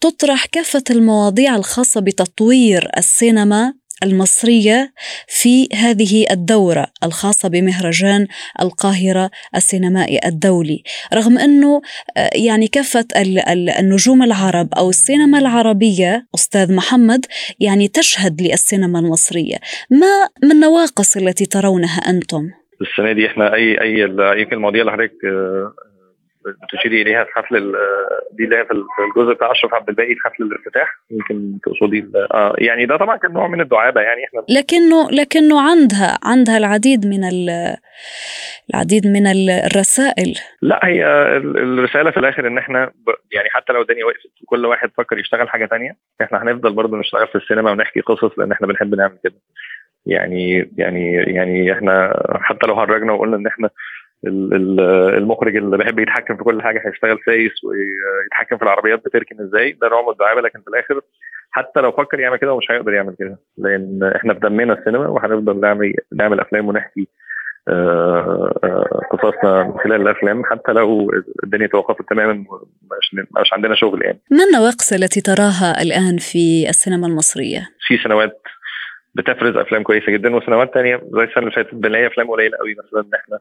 تطرح 0.00 0.46
كافة 0.46 0.82
المواضيع 0.90 1.56
الخاصة 1.56 2.00
بتطوير 2.00 2.90
السينما 2.98 3.74
المصرية 4.04 4.92
في 5.28 5.68
هذه 5.74 6.26
الدورة 6.30 6.86
الخاصة 7.04 7.48
بمهرجان 7.48 8.26
القاهرة 8.62 9.30
السينمائي 9.56 10.20
الدولي 10.26 10.82
رغم 11.14 11.38
أنه 11.38 11.82
آه، 12.16 12.30
يعني 12.34 12.68
كافة 12.68 13.04
ال- 13.16 13.38
ال- 13.48 13.70
النجوم 13.70 14.22
العرب 14.22 14.68
أو 14.74 14.90
السينما 14.90 15.38
العربية 15.38 16.26
أستاذ 16.34 16.74
محمد 16.74 17.26
يعني 17.60 17.88
تشهد 17.88 18.42
للسينما 18.42 18.98
المصرية 18.98 19.56
ما 19.90 20.06
ما 20.42 20.52
النواقص 20.52 21.16
التي 21.16 21.46
ترونها 21.46 21.98
أنتم؟ 21.98 22.50
السنة 22.80 23.12
دي 23.12 23.26
إحنا 23.26 23.54
أي 23.54 23.80
أي 23.80 24.00
يمكن 24.40 24.56
المواضيع 24.56 24.80
اللي 24.80 24.92
حضرتك 24.92 25.24
آه، 25.24 25.72
بتشيري 26.62 27.02
إليها 27.02 27.24
في 27.24 27.30
حفل 27.32 27.56
ال- 27.56 27.74
دي 28.32 28.44
اللي 28.44 28.56
هي 28.56 28.64
في 28.64 28.70
ال- 28.72 28.86
في 28.96 29.02
الجزء 29.20 29.34
بتاع 29.34 29.50
أشرف 29.52 29.74
عبد 29.74 29.88
الباقي 29.88 30.14
في 30.14 30.20
حفل 30.24 30.42
الافتتاح. 30.44 30.92
يمكن 31.10 31.58
تقصدي 31.62 32.10
آه 32.34 32.54
يعني 32.58 32.86
ده 32.86 32.96
طبعا 32.96 33.16
كان 33.16 33.32
نوع 33.32 33.48
من 33.48 33.60
الدعابة 33.60 34.00
يعني 34.00 34.20
إحنا 34.24 34.40
لكنه 34.58 35.10
لكنه 35.10 35.70
عندها 35.70 36.18
عندها 36.24 36.58
العديد 36.58 37.06
من 37.06 37.24
ال- 37.24 37.76
العديد 38.74 39.06
من 39.06 39.26
ال- 39.26 39.50
الرسائل. 39.50 40.34
لا 40.62 40.80
هي 40.84 41.04
ال- 41.36 41.78
الرسالة 41.78 42.10
في 42.10 42.16
الآخر 42.20 42.46
إن 42.46 42.58
إحنا 42.58 42.92
يعني 43.32 43.48
حتى 43.50 43.72
لو 43.72 43.82
الدنيا 43.82 44.04
وقفت 44.04 44.42
وكل 44.42 44.66
واحد 44.66 44.90
فكر 44.96 45.18
يشتغل 45.18 45.48
حاجة 45.48 45.66
تانية 45.66 45.96
إحنا 46.22 46.42
هنفضل 46.42 46.72
برضه 46.72 46.96
نشتغل 46.96 47.26
في 47.28 47.34
السينما 47.34 47.70
ونحكي 47.70 48.00
قصص 48.00 48.38
لأن 48.38 48.52
إحنا 48.52 48.66
بنحب 48.66 48.94
نعمل 48.94 49.18
كده. 49.24 49.34
يعني 50.06 50.70
يعني 50.78 51.12
يعني 51.14 51.72
إحنا 51.72 52.22
حتى 52.40 52.66
لو 52.66 52.74
هرجنا 52.74 53.12
وقلنا 53.12 53.36
إن 53.36 53.46
إحنا 53.46 53.70
المخرج 54.24 55.56
اللي 55.56 55.78
بيحب 55.78 55.98
يتحكم 55.98 56.36
في 56.36 56.44
كل 56.44 56.62
حاجة 56.62 56.82
هيشتغل 56.86 57.18
سايس 57.26 57.52
ويتحكم 57.64 58.56
في 58.56 58.62
العربيات 58.62 59.04
بتركن 59.04 59.40
إزاي 59.40 59.72
ده 59.72 59.88
نوع 59.88 60.02
من 60.02 60.08
الدعابه 60.08 60.40
لكن 60.40 60.60
في 60.60 60.68
الآخر 60.68 61.00
حتى 61.50 61.80
لو 61.80 61.92
فكر 61.92 62.20
يعمل 62.20 62.36
كده 62.36 62.56
مش 62.56 62.70
هيقدر 62.70 62.92
يعمل 62.92 63.14
كده 63.18 63.38
لأن 63.58 64.12
إحنا 64.16 64.34
في 64.34 64.40
دمنا 64.40 64.72
السينما 64.72 65.08
وهنفضل 65.08 65.60
نعمل 65.60 65.94
نعمل 66.12 66.40
أفلام 66.40 66.68
ونحكي 66.68 67.08
آه، 67.68 68.52
آه، 68.64 69.00
قصصنا 69.10 69.64
من 69.64 69.78
خلال 69.78 70.00
الأفلام 70.02 70.44
حتى 70.44 70.72
لو 70.72 71.10
الدنيا 71.44 71.66
توقفت 71.66 72.08
تماما 72.10 72.44
مش 73.40 73.52
عندنا 73.52 73.74
شغل 73.74 74.02
يعني 74.04 74.20
ما 74.30 74.44
النواقص 74.44 74.92
التي 74.92 75.20
تراها 75.20 75.82
الآن 75.82 76.16
في 76.18 76.66
السينما 76.68 77.06
المصرية؟ 77.06 77.68
في 77.86 77.96
سنوات 77.96 78.42
بتفرز 79.14 79.56
أفلام 79.56 79.82
كويسة 79.82 80.12
جدا 80.12 80.36
وسنوات 80.36 80.74
تانية 80.74 80.96
زي 80.96 81.22
السنة 81.24 81.38
اللي 81.38 81.50
فاتت 81.50 81.74
بنلاقي 81.74 82.06
أفلام 82.06 82.30
قليلة 82.30 82.58
قوي 82.58 82.76
مثلا 82.78 83.00
إن 83.00 83.14
إحنا 83.14 83.38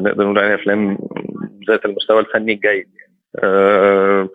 نقدر 0.00 0.24
نقول 0.24 0.38
عليها 0.38 0.54
أفلام 0.54 0.98
ذات 1.68 1.84
المستوى 1.84 2.20
الفني 2.20 2.52
الجيد. 2.52 2.86
يعني 2.96 3.14
آه 3.42 4.28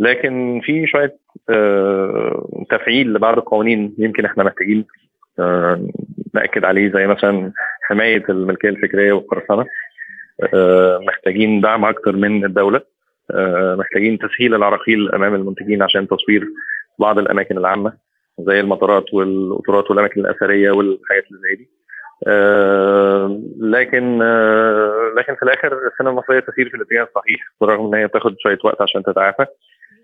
لكن 0.00 0.60
في 0.64 0.86
شوية 0.86 1.16
آه 1.50 2.64
تفعيل 2.70 3.12
لبعض 3.12 3.38
القوانين 3.38 3.94
يمكن 3.98 4.24
إحنا 4.24 4.44
محتاجين 4.44 4.84
آه 5.38 5.88
نأكد 6.34 6.64
عليه 6.64 6.92
زي 6.92 7.06
مثلا 7.06 7.52
حماية 7.82 8.24
الملكية 8.28 8.68
الفكرية 8.68 9.12
والقرصنه 9.12 9.66
آه 10.54 10.98
محتاجين 11.08 11.60
دعم 11.60 11.84
أكتر 11.84 12.16
من 12.16 12.44
الدولة. 12.44 12.80
آه 13.30 13.74
محتاجين 13.74 14.18
تسهيل 14.18 14.54
العراقيل 14.54 15.12
أمام 15.14 15.34
المنتجين 15.34 15.82
عشان 15.82 16.08
تصوير 16.08 16.48
بعض 16.98 17.18
الأماكن 17.18 17.58
العامة 17.58 17.92
زي 18.40 18.60
المطارات 18.60 19.14
والقطارات 19.14 19.90
والأماكن 19.90 20.20
الأثرية 20.20 20.70
والحاجات 20.70 21.24
اللي 21.30 21.40
زي 21.42 21.54
دي. 21.56 21.70
آه 22.28 23.40
لكن 23.60 24.22
آه 24.22 25.12
لكن 25.18 25.34
في 25.34 25.42
الآخر 25.42 25.72
السينما 25.92 26.10
المصرية 26.10 26.40
تسير 26.40 26.68
في 26.68 26.76
الاتجاه 26.76 27.02
الصحيح 27.02 27.40
بالرغم 27.60 27.86
إن 27.86 28.00
هي 28.00 28.06
بتاخد 28.06 28.34
شوية 28.38 28.58
وقت 28.64 28.82
عشان 28.82 29.02
تتعافى 29.02 29.46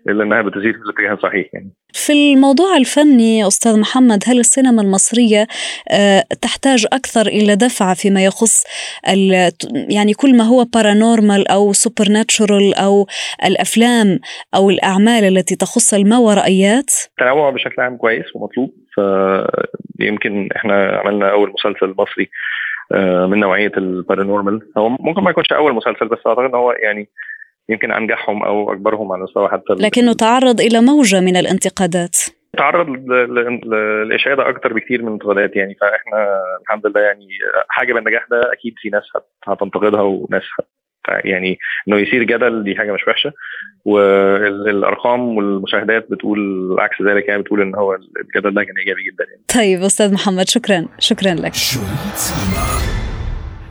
إلا 0.09 0.23
إنها 0.23 0.41
بتسير 0.41 0.73
في 0.73 0.79
الاتجاه 0.79 1.13
الصحيح 1.13 1.47
يعني. 1.53 1.71
في 1.93 2.13
الموضوع 2.13 2.77
الفني 2.77 3.47
أستاذ 3.47 3.79
محمد 3.79 4.23
هل 4.27 4.39
السينما 4.39 4.81
المصرية 4.81 5.47
آه، 5.91 6.23
تحتاج 6.41 6.85
أكثر 6.93 7.27
إلى 7.27 7.55
دفع 7.55 7.93
فيما 7.93 8.25
يخص 8.25 8.63
ال- 9.09 9.51
يعني 9.89 10.13
كل 10.13 10.37
ما 10.37 10.43
هو 10.43 10.65
paranormal 10.73 11.47
أو 11.47 11.73
supernatural 11.73 12.73
أو 12.75 13.07
الأفلام 13.45 14.19
أو 14.55 14.69
الأعمال 14.69 15.23
التي 15.37 15.55
تخص 15.55 15.93
الماورائيات 15.93 16.91
التنوع 17.09 17.49
بشكل 17.49 17.81
عام 17.81 17.97
كويس 17.97 18.25
ومطلوب. 18.35 18.73
فيمكن 18.95 20.49
إحنا 20.55 21.01
عملنا 21.05 21.31
أول 21.31 21.53
مسلسل 21.53 21.95
مصري 21.97 22.29
آه، 22.91 23.25
من 23.25 23.39
نوعية 23.39 23.71
ال 23.77 23.84
paranormal. 23.84 24.59
هو 24.77 24.89
ممكن 24.89 25.23
ما 25.23 25.31
يكونش 25.31 25.51
أول 25.53 25.73
مسلسل 25.73 26.07
بس 26.07 26.19
أعتقد 26.27 26.43
إن 26.43 26.55
هو 26.55 26.71
يعني 26.71 27.09
يمكن 27.69 27.91
أنجحهم 27.91 28.43
أو 28.43 28.73
أكبرهم 28.73 29.11
على 29.11 29.23
مستوى 29.23 29.47
حتى 29.47 29.73
لكنه 29.73 30.13
تعرض 30.13 30.61
إلى 30.61 30.81
موجة 30.81 31.19
من 31.19 31.35
الانتقادات. 31.37 32.17
تعرض 32.57 32.89
ل- 32.89 33.35
ل- 33.35 33.69
للاشاده 33.69 34.49
أكتر 34.49 34.73
بكتير 34.73 35.01
من 35.01 35.07
الانتقادات 35.07 35.55
يعني. 35.55 35.75
فإحنا 35.81 36.41
الحمد 36.61 36.87
لله 36.87 37.01
يعني 37.01 37.27
حاجة 37.69 37.93
بالنجاح 37.93 38.25
ده 38.31 38.53
أكيد 38.53 38.73
في 38.77 38.89
ناس 38.89 39.03
هت- 39.15 39.29
هتنتقدها 39.47 40.01
وناس 40.01 40.43
هت 40.59 40.67
يعني 41.09 41.59
إنه 41.87 41.97
يصير 41.97 42.23
جدل 42.23 42.63
دي 42.63 42.75
حاجة 42.75 42.91
مش 42.91 43.07
وحشة. 43.07 43.31
والأرقام 43.85 45.37
والمشاهدات 45.37 46.11
بتقول 46.11 46.39
عكس 46.79 47.01
ذلك 47.01 47.27
يعني 47.27 47.41
بتقول 47.41 47.61
إن 47.61 47.75
هو 47.75 47.95
الجدل 47.95 48.53
ده 48.53 48.63
كان 48.63 48.77
إيجابي 48.77 49.01
جدا 49.03 49.25
يعني. 49.29 49.43
طيب 49.55 49.81
أستاذ 49.85 50.13
محمد 50.13 50.49
شكرا 50.49 50.85
شكرا 50.99 51.33
لك. 51.33 51.53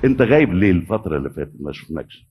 أنت 0.04 0.22
غايب 0.22 0.54
ليه 0.54 0.70
الفترة 0.70 1.16
اللي 1.16 1.30
فاتت 1.30 1.52
ما 1.60 1.72
شفناكش؟ 1.72 2.26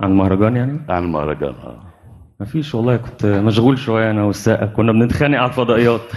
عن 0.00 0.10
المهرجان 0.10 0.56
يعني؟ 0.56 0.80
عن 0.88 1.04
المهرجان 1.04 1.54
آه. 1.54 1.92
مفيش 2.40 2.74
والله 2.74 2.96
كنت 2.96 3.26
مشغول 3.26 3.78
شوية 3.78 4.10
أنا 4.10 4.24
والسقا 4.24 4.66
كنا 4.66 4.92
بنتخانق 4.92 5.38
على 5.38 5.48
الفضائيات. 5.48 6.00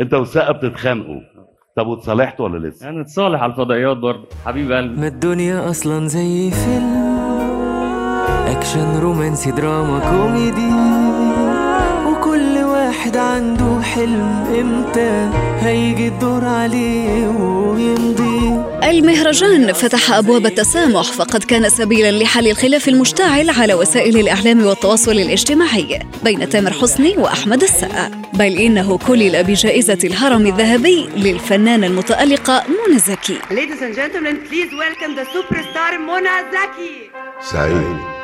أنت 0.00 0.14
والسقا 0.14 0.52
بتتخانقوا. 0.52 1.20
طب 1.80 1.86
واتصالحتوا 1.86 2.44
ولا 2.48 2.68
لسه؟ 2.68 2.84
يعني 2.86 3.00
نتصالح 3.00 3.42
على 3.42 3.52
الفضائيات 3.52 3.96
برضه. 3.96 4.24
حبيب 4.46 4.72
قلبي. 4.72 5.00
ما 5.00 5.06
الدنيا 5.06 5.70
أصلا 5.70 6.08
زي 6.08 6.50
فيلم. 6.50 6.96
أكشن 8.46 8.98
رومانسي 9.00 9.50
دراما 9.50 9.98
كوميدي. 10.10 11.09
واحد 13.00 13.16
عنده 13.16 13.64
وحلم 13.64 14.44
إمتى؟ 14.60 15.30
هيجي 15.60 16.08
الدور 16.08 16.44
عليه 16.44 17.28
ويمضي. 17.28 18.64
المهرجان 18.84 19.72
فتح 19.72 20.12
أبواب 20.12 20.46
التسامح 20.46 21.02
فقد 21.02 21.44
كان 21.44 21.68
سبيلا 21.68 22.10
لحل 22.10 22.46
الخلاف 22.48 22.88
المشتعل 22.88 23.50
على 23.50 23.74
وسائل 23.74 24.16
الإعلام 24.16 24.66
والتواصل 24.66 25.12
الاجتماعي 25.12 25.98
بين 26.24 26.48
تامر 26.48 26.72
حسني 26.72 27.16
وأحمد 27.18 27.62
السقا. 27.62 28.10
بل 28.32 28.58
إنه 28.58 28.98
كلل 28.98 29.44
بجائزة 29.44 29.98
الهرم 30.04 30.46
الذهبي 30.46 31.08
للفنانة 31.16 31.86
المتألقة 31.86 32.64
منى 32.68 32.98
زكي. 32.98 33.38
Ladies 33.38 33.82
and 33.82 33.94
gentlemen, 33.94 34.36
please 34.50 34.72
welcome 34.72 35.14
the 35.16 35.24
superstar 35.24 35.98
Mona 36.06 36.52
Zaki. 36.52 37.10
سعيد. 37.52 38.19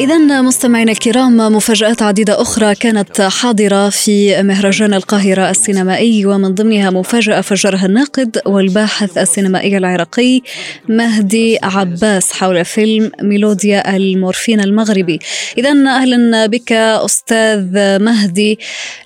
إذا 0.00 0.42
مستمعينا 0.42 0.92
الكرام 0.92 1.36
مفاجآت 1.36 2.02
عديدة 2.02 2.32
أخرى 2.32 2.74
كانت 2.74 3.20
حاضرة 3.20 3.88
في 3.88 4.42
مهرجان 4.42 4.94
القاهرة 4.94 5.50
السينمائي 5.50 6.26
ومن 6.26 6.54
ضمنها 6.54 6.90
مفاجأة 6.90 7.40
فجرها 7.40 7.86
الناقد 7.86 8.38
والباحث 8.46 9.18
السينمائي 9.18 9.76
العراقي 9.76 10.40
مهدي 10.88 11.58
عباس 11.62 12.40
حول 12.40 12.64
فيلم 12.64 13.10
ميلوديا 13.22 13.96
المورفين 13.96 14.60
المغربي. 14.60 15.18
إذا 15.58 15.70
أهلا 15.70 16.46
بك 16.46 16.72
أستاذ 16.72 17.64
مهدي 18.04 18.58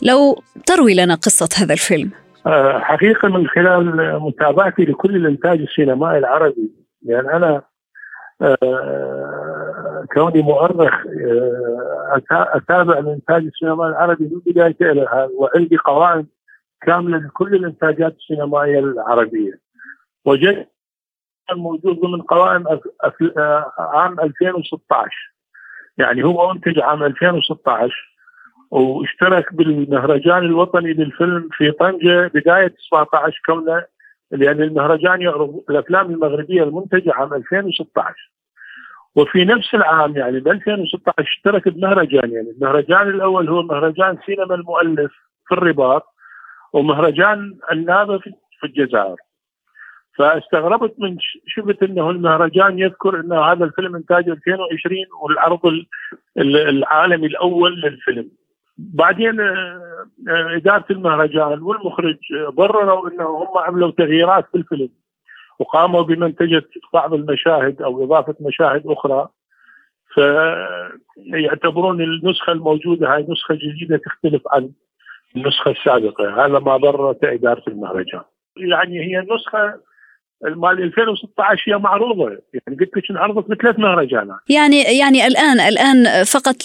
لو 0.02 0.42
تروي 0.66 0.94
لنا 0.94 1.14
قصة 1.14 1.49
هذا 1.62 1.72
الفيلم. 1.72 2.11
آه، 2.46 2.78
حقيقة 2.78 3.28
من 3.28 3.46
خلال 3.46 4.18
متابعتي 4.20 4.82
لكل 4.82 5.16
الإنتاج 5.16 5.61
السينمائي 5.61 6.18
العربي. 6.18 6.70
لأن 7.02 7.30
أنا 7.30 7.62
آه، 8.42 9.41
كوني 10.12 10.42
مؤرخ 10.42 10.95
آه، 11.07 12.23
أتابع 12.31 12.99
الإنتاج 12.99 13.45
السينمائي 13.45 13.90
العربي 13.90 14.25
من 14.25 14.40
بدايته 14.47 14.90
إلى 14.90 15.02
الآن 15.02 15.28
وعندي 15.38 15.76
قوائم 15.76 16.26
كاملة 16.83 17.19
لكل 17.19 17.54
الإنتاجات 17.54 18.16
السينمائية 18.16 18.78
العربية. 18.78 19.52
وجدت 20.25 20.69
موجود 21.57 22.00
ضمن 22.00 22.23
قوائم 22.23 22.64
آه، 23.38 23.73
عام 23.78 24.21
2016 24.21 25.33
يعني 25.99 26.25
هو 26.25 26.52
أنتج 26.52 26.81
عام 26.81 27.02
2016 27.02 28.12
واشترك 28.71 29.54
بالمهرجان 29.54 30.38
الوطني 30.38 30.92
للفيلم 30.92 31.49
في 31.52 31.71
طنجة 31.71 32.31
بداية 32.35 32.75
17 32.90 33.40
كونه 33.47 33.85
لأن 34.31 34.62
المهرجان 34.62 35.23
يعرض 35.23 35.61
الأفلام 35.71 36.11
المغربية 36.11 36.62
المنتجة 36.62 37.12
عام 37.14 37.35
2016 37.35 38.33
وفي 39.16 39.45
نفس 39.45 39.75
العام 39.75 40.16
يعني 40.16 40.40
ب 40.40 40.49
2016 40.49 41.14
اشترك 41.19 41.69
بمهرجان 41.69 42.31
يعني 42.33 42.50
المهرجان 42.50 43.09
الأول 43.09 43.49
هو 43.49 43.62
مهرجان 43.62 44.19
سينما 44.26 44.54
المؤلف 44.54 45.12
في 45.49 45.54
الرباط 45.54 46.02
ومهرجان 46.73 47.59
النابة 47.73 48.19
في 48.19 48.64
الجزائر. 48.66 49.16
فاستغربت 50.19 50.95
من 50.99 51.16
شفت 51.47 51.83
إنه 51.83 52.11
المهرجان 52.11 52.78
يذكر 52.78 53.21
إنه 53.21 53.40
هذا 53.45 53.64
الفيلم 53.64 53.97
إنتاج 53.97 54.28
2020 54.28 54.97
والعرض 55.23 55.66
ال- 55.66 55.87
ال- 56.38 56.57
العالمي 56.69 57.26
الأول 57.26 57.81
للفيلم. 57.81 58.31
بعدين 58.78 59.40
آه، 59.40 59.81
آه، 60.28 60.57
إدارة 60.57 60.85
المهرجان 60.90 61.62
والمخرج 61.62 62.19
آه، 62.37 62.50
برروا 62.50 63.11
إنه 63.11 63.25
هم 63.25 63.59
عملوا 63.59 63.90
تغييرات 63.90 64.47
في 64.52 64.59
الفيلم. 64.59 64.88
وقاموا 65.62 66.02
بمنتجة 66.02 66.64
بعض 66.92 67.14
المشاهد 67.14 67.83
أو 67.83 68.04
إضافة 68.04 68.35
مشاهد 68.40 68.83
أخرى. 68.87 69.28
فيعتبرون 70.14 72.00
النسخة 72.02 72.52
الموجودة 72.52 73.14
هاي 73.14 73.26
نسخة 73.28 73.54
جديدة 73.54 73.97
تختلف 73.97 74.42
عن 74.52 74.71
النسخة 75.37 75.71
السابقة. 75.71 76.47
هذا 76.47 76.59
ما 76.59 76.76
بررته 76.76 77.33
إدارة 77.33 77.62
المهرجان. 77.69 78.23
يعني 78.57 79.00
هي 79.00 79.19
النسخة 79.19 79.75
مال 80.42 80.83
2016 80.83 81.73
هي 81.73 81.78
معروضة. 81.78 82.28
يعني 82.31 82.78
قلت 82.81 82.97
لك 82.97 83.11
انعرضت 83.11 83.50
بثلاث 83.50 83.78
مهرجانات. 83.78 84.37
يعني 84.49 84.83
يعني 84.83 85.26
الآن 85.26 85.61
الآن 85.61 86.25
فقط 86.25 86.57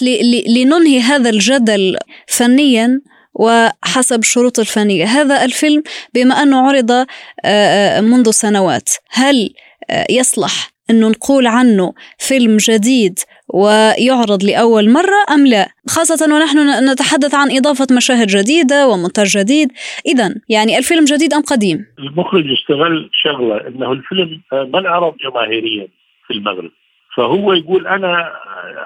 لننهي 0.56 1.00
هذا 1.00 1.30
الجدل 1.30 1.96
فنيا 2.26 3.00
وحسب 3.34 4.18
الشروط 4.18 4.58
الفنية. 4.58 5.04
هذا 5.04 5.44
الفيلم 5.44 5.82
بما 6.14 6.42
أنه 6.42 6.68
عرض 6.68 6.90
آه، 6.90 7.06
آه، 7.44 8.00
منذ 8.00 8.30
سنوات. 8.30 8.88
هل 9.10 9.50
آه، 9.90 10.06
يصلح 10.10 10.70
أنه 10.90 11.08
نقول 11.08 11.46
عنه 11.46 11.94
فيلم 12.18 12.56
جديد 12.56 13.18
ويعرض 13.48 14.44
لأول 14.44 14.90
مرة 14.90 15.34
أم 15.34 15.46
لا؟ 15.46 15.68
خاصة 15.88 16.34
ونحن 16.34 16.90
نتحدث 16.90 17.34
عن 17.34 17.50
إضافة 17.50 17.86
مشاهد 17.96 18.26
جديدة 18.26 18.88
ومونتاج 18.88 19.38
جديد. 19.38 19.72
إذا 20.06 20.34
يعني 20.48 20.78
الفيلم 20.78 21.04
جديد 21.04 21.34
أم 21.34 21.42
قديم؟ 21.42 21.86
المخرج 21.98 22.44
استغل 22.60 23.10
شغلة 23.12 23.68
إنه 23.68 23.92
الفيلم 23.92 24.42
ما 24.52 24.78
انعرض 24.78 25.14
جماهيريا 25.16 25.88
في 26.26 26.34
المغرب. 26.34 26.70
فهو 27.18 27.52
يقول 27.52 27.86
أنا 27.86 28.32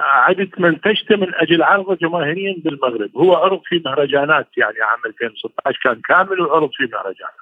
عدت 0.00 0.60
منتجته 0.60 1.16
من 1.16 1.34
أجل 1.34 1.62
عرضة 1.62 1.94
جماهيريا 1.94 2.54
بالمغرب. 2.64 3.10
هو 3.16 3.34
عرض 3.34 3.60
في 3.64 3.82
مهرجانات 3.84 4.46
يعني 4.56 4.76
عام 4.82 4.98
2016 5.06 5.78
كان 5.84 6.00
كامل 6.08 6.40
وعرض 6.40 6.70
في 6.72 6.88
مهرجانات 6.92 7.34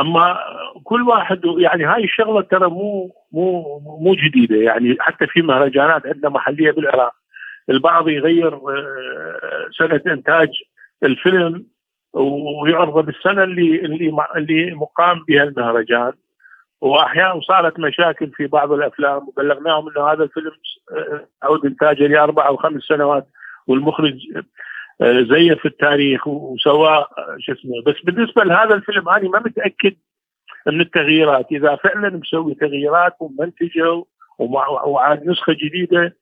أما 0.00 0.38
كل 0.84 1.02
واحد 1.02 1.40
يعني 1.58 1.84
هاي 1.84 2.04
الشغلة 2.04 2.40
ترى 2.40 2.68
مو 2.68 3.14
مو 3.32 3.78
مو 4.00 4.14
جديدة. 4.14 4.56
يعني 4.56 4.96
حتى 5.00 5.26
في 5.26 5.42
مهرجانات 5.42 6.06
عندنا 6.06 6.28
محلية 6.28 6.70
بالعراق. 6.70 7.12
البعض 7.68 8.08
يغير 8.08 8.54
آه، 8.54 9.68
سنة 9.78 10.00
إنتاج 10.06 10.48
الفيلم 11.02 11.66
ويعرض 12.12 13.06
بالسنة 13.06 13.44
اللي 13.44 13.80
اللي 13.80 14.12
اللي 14.36 14.74
مقام 14.74 15.24
بها 15.28 15.42
المهرجان. 15.42 16.12
وأحيانا 16.80 17.40
صارت 17.40 17.78
مشاكل 17.78 18.30
في 18.30 18.46
بعض 18.46 18.72
الأفلام 18.72 19.28
وبلغناهم 19.28 19.88
إنه 19.88 20.12
هذا 20.12 20.24
الفيلم 20.24 20.52
آه، 20.96 21.26
عود 21.42 21.66
انتاجه 21.66 22.06
لأربع 22.06 22.46
أو 22.46 22.56
خمس 22.56 22.82
سنوات 22.82 23.26
والمخرج 23.66 24.14
آه، 25.00 25.20
زيف 25.20 25.66
التاريخ 25.66 26.26
وسواه 26.28 26.98
آه، 26.98 27.36
شو 27.38 27.52
اسمه. 27.52 27.82
بس 27.86 27.94
بالنسبة 28.04 28.44
لهذا 28.44 28.74
الفيلم 28.74 29.08
أنا 29.08 29.28
ما 29.28 29.38
متأكد 29.38 29.96
من 30.66 30.80
التغييرات. 30.80 31.46
إذا 31.52 31.76
فعلا 31.76 32.08
مسوي 32.16 32.54
تغييرات 32.54 33.16
ومنتجه 33.20 34.04
وعاد 34.38 35.26
نسخة 35.26 35.52
جديدة 35.52 36.16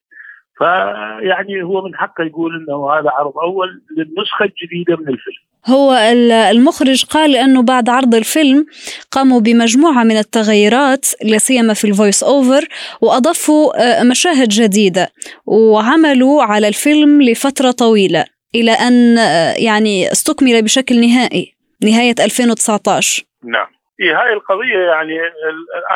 فيعني 0.59 1.63
هو 1.63 1.85
من 1.85 1.97
حقه 1.97 2.25
يقول 2.25 2.57
إنه 2.57 2.91
هذا 2.91 3.11
عرض 3.11 3.39
أول 3.39 3.83
للنسخة 3.97 4.45
الجديدة 4.45 4.97
من 4.97 5.09
الفيلم. 5.09 5.49
هو 5.67 5.93
ال- 5.95 6.33
المخرج 6.33 7.05
قال 7.05 7.37
إنه 7.37 7.63
بعد 7.63 7.89
عرض 7.89 8.15
الفيلم 8.15 8.67
قاموا 9.11 9.41
بمجموعة 9.41 10.05
من 10.05 10.17
التغيرات 10.19 11.07
لا 11.23 11.39
سيما 11.39 11.75
في 11.75 11.85
ال 11.87 11.93
voice 11.93 12.23
over 12.23 12.65
وأضافوا 13.01 13.73
آه، 14.01 14.03
مشاهد 14.05 14.49
جديدة 14.49 15.09
وعملوا 15.47 16.43
على 16.43 16.69
الفيلم 16.69 17.23
لفترة 17.23 17.71
طويلة 17.71 18.25
إلى 18.55 18.71
أن 18.73 19.19
آه، 19.19 19.55
يعني 19.59 20.13
استكمل 20.13 20.63
بشكل 20.63 21.01
نهائي 21.01 21.55
نهاية 21.85 22.15
2019 22.21 23.23
نعم. 23.45 23.67
هاي 24.01 24.33
القضية 24.33 24.79
يعني 24.79 25.15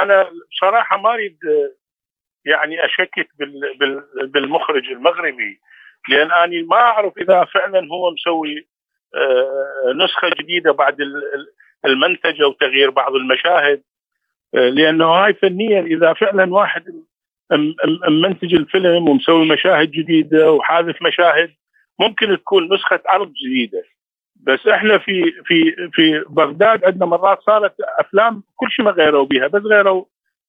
أنا 0.03 0.27
بصراحة 0.53 0.97
ما 1.03 1.15
أريد 1.15 1.37
آه، 1.49 1.73
يعني 2.51 2.85
أشكك 2.85 3.29
بال- 3.39 3.79
بال- 3.81 4.27
بالمخرج 4.27 4.83
المغربي 4.93 5.61
لأن 6.09 6.33
أنا 6.33 6.67
ما 6.71 6.77
أعرف 6.77 7.13
إذا 7.19 7.45
فعلا 7.55 7.79
هو 7.79 8.11
مسوي 8.11 8.69
آه، 9.15 9.93
نسخة 10.05 10.29
جديدة 10.41 10.73
بعد 10.73 11.01
ال- 11.01 11.17
ال- 11.35 11.53
المنتج 11.85 12.43
أو 12.43 12.53
تغيير 12.53 12.91
بعض 12.91 13.15
المشاهد. 13.15 13.83
آه، 14.55 14.69
لأنه 14.69 15.05
هاي 15.05 15.35
فنيا 15.35 15.81
إذا 15.81 16.13
فعلا 16.13 16.55
واحد 16.55 16.85
منتج 18.09 18.55
الفيلم 18.55 19.09
ومسوي 19.09 19.49
مشاهد 19.49 19.91
جديدة 19.91 20.53
وحاذف 20.53 21.03
مشاهد 21.03 21.51
ممكن 21.99 22.37
تكون 22.37 22.75
نسخة 22.75 23.01
عرض 23.07 23.33
جديدة. 23.33 23.83
بس 24.47 24.67
إحنا 24.67 24.99
في 24.99 25.33
في 25.45 25.75
في 25.93 26.25
بغداد 26.29 26.85
عندنا 26.85 27.07
مرات 27.07 27.41
صارت 27.43 27.75
أفلام 27.99 28.43
كل 28.57 28.71
شيء 28.71 28.85
ما 28.85 28.91
غيروا 28.91 29.25
بها 29.27 29.47
بس 29.47 29.63
غيروا 29.63 30.05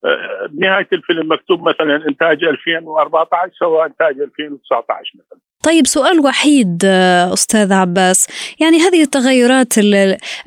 آه، 0.06 0.46
بنهايه 0.50 0.88
الفيلم 0.94 1.32
مكتوب 1.32 1.70
مثلا 1.70 1.96
إنتاج 2.10 2.44
2014 2.44 3.52
سوى 3.60 3.86
إنتاج 3.86 4.20
2019 4.20 5.12
مثلا. 5.20 5.40
طيب 5.64 5.88
سؤال 5.88 6.20
وحيد 6.20 6.82
آه، 6.86 7.34
أستاذ 7.34 7.74
عباس. 7.74 8.28
يعني 8.60 8.78
هذه 8.80 9.02
التغيرات 9.02 9.74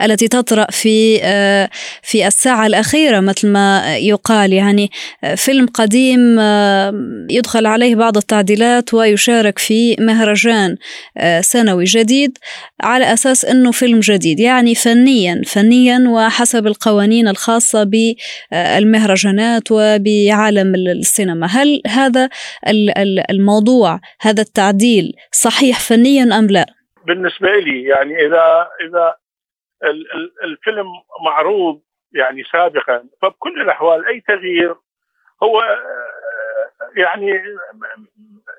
التي 0.03 0.29
تطرأ 0.29 0.67
في 0.71 1.21
آه، 1.23 1.71
في 2.03 2.27
الساعة 2.27 2.67
الأخيرة 2.67 3.21
مثل 3.21 3.49
ما 3.49 3.97
يقال 3.97 4.53
يعني 4.53 4.91
آه، 5.25 5.35
فيلم 5.35 5.67
قديم 5.67 6.41
يدخل 7.31 7.67
عليه 7.67 7.95
بعض 7.95 8.17
التعديلات 8.17 8.95
ويشارك 8.95 9.59
في 9.59 9.97
مهرجان 10.01 10.77
سنوي 11.41 11.85
جديد 11.85 12.39
على 12.83 13.13
أساس 13.13 13.45
أنه 13.45 13.71
فيلم 13.71 14.01
جديد. 14.01 14.41
يعني 14.41 14.75
فنيا 14.75 15.43
فنيا 15.47 16.05
وحسب 16.09 16.67
القوانين 16.67 17.29
الخاصة 17.29 17.85
بالمهرجانات 18.53 19.63
وبعالم 19.71 20.75
السينما. 20.75 21.47
هل 21.47 21.83
هذا 21.87 22.29
الموضوع 23.31 24.01
هذا 24.21 24.43
التعديل 24.43 25.06
صحيح 25.33 25.81
فنيا 25.81 26.39
أم 26.39 26.47
لا؟ 26.51 26.67
بالنسبة 27.07 27.53
لي 27.57 27.83
يعني 27.83 28.27
إذا 28.27 28.69
إذا 28.81 29.17
الفيلم 30.45 30.87
معروض 31.25 31.81
يعني 32.13 32.45
سابقا 32.45 33.05
فبكل 33.23 33.61
الأحوال 33.61 34.07
أي 34.07 34.21
تغيير 34.21 34.75
هو 35.43 35.63
يعني 36.97 37.43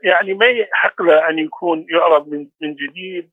يعني 0.04 0.34
ما 0.34 0.46
يحق 0.46 1.02
له 1.02 1.30
أن 1.30 1.40
يكون 1.40 1.86
يعرض 1.90 2.28
من 2.28 2.48
من 2.62 2.76
جديد 2.76 3.30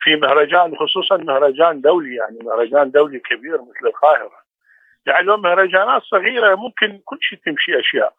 في 0.00 0.16
مهرجان 0.16 0.76
خصوصا 0.76 1.16
مهرجان 1.16 1.80
دولي 1.80 2.14
يعني 2.14 2.38
مهرجان 2.42 2.90
دولي 2.90 3.18
كبير 3.18 3.54
مثل 3.62 3.86
القاهرة 3.86 4.40
يعني 5.06 5.26
لو 5.26 5.36
مهرجانات 5.36 6.02
صغيرة 6.02 6.54
ممكن 6.54 7.00
كل 7.04 7.18
شيء 7.20 7.38
تمشي 7.46 7.80
أشياء 7.80 8.14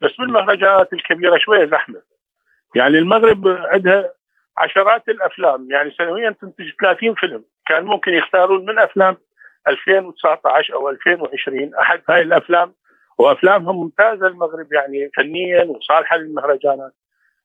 بس 0.00 0.10
بالمهرجانات 0.18 0.92
الكبيرة 0.92 1.38
شوية 1.38 1.66
زحمة 1.66 2.02
يعني 2.74 2.98
المغرب 2.98 3.48
عندها 3.48 4.12
عشرات 4.58 5.08
الأفلام 5.08 5.68
يعني 5.70 5.90
سنويا 5.98 6.30
تنتج 6.40 6.70
30 6.80 7.14
فيلم. 7.14 7.44
كان 7.66 7.84
ممكن 7.84 8.12
يختارون 8.12 8.66
من 8.66 8.78
أفلام 8.78 9.16
2019 9.68 10.74
أو 10.74 10.88
2020 10.88 11.74
أحد 11.74 12.00
هاي 12.08 12.22
الأفلام 12.22 12.72
وأفلامهم 13.18 13.76
ممتازة 13.76 14.26
المغرب 14.26 14.72
يعني 14.72 15.10
فنيا 15.16 15.64
وصالحة 15.64 16.16
للمهرجانات. 16.16 16.92